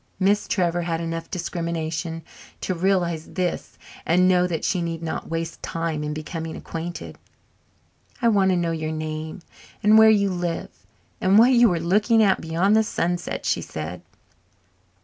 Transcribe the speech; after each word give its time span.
Miss 0.19 0.47
Trevor 0.47 0.81
had 0.81 0.99
enough 0.99 1.29
discrimination 1.29 2.23
to 2.61 2.73
realize 2.73 3.27
this 3.33 3.77
and 4.03 4.27
know 4.27 4.47
that 4.47 4.65
she 4.65 4.81
need 4.81 5.03
not 5.03 5.29
waste 5.29 5.61
time 5.61 6.03
in 6.03 6.11
becoming 6.11 6.55
acquainted. 6.57 7.19
"I 8.19 8.27
want 8.29 8.49
to 8.49 8.57
know 8.57 8.71
your 8.71 8.91
name 8.91 9.43
and 9.83 9.99
where 9.99 10.09
you 10.09 10.31
live 10.31 10.69
and 11.21 11.37
what 11.37 11.51
you 11.51 11.69
were 11.69 11.79
looking 11.79 12.23
at 12.23 12.41
beyond 12.41 12.75
the 12.75 12.81
sunset," 12.83 13.45
she 13.45 13.61
said. 13.61 14.01